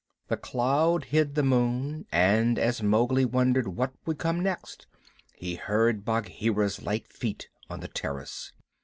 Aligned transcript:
The 0.29 0.37
cloud 0.37 1.03
hid 1.05 1.35
the 1.35 1.43
moon, 1.43 2.07
and 2.11 2.57
as 2.57 2.81
Mowgli 2.81 3.23
wondered 3.23 3.67
what 3.67 3.93
would 4.07 4.17
come 4.17 4.39
next 4.39 4.87
he 5.35 5.53
heard 5.53 6.03
Bagheera's 6.05 6.81
light 6.81 7.05
feet 7.07 7.49
on 7.69 7.81
the 7.81 7.87
terrace. 7.87 8.51